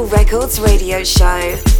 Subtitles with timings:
[0.00, 1.71] Records Radio Show.